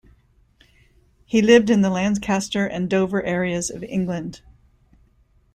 [1.25, 4.41] He lived in the Lancaster and Dover areas of England.